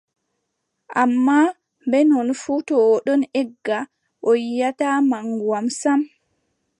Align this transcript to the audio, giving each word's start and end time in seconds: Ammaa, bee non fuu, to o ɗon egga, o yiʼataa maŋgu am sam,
Ammaa, 1.01 1.43
bee 1.91 2.01
non 2.09 2.29
fuu, 2.41 2.59
to 2.67 2.75
o 2.91 2.93
ɗon 3.05 3.21
egga, 3.41 3.79
o 4.29 4.29
yiʼataa 4.47 4.97
maŋgu 5.09 5.47
am 5.59 5.67
sam, 5.79 6.01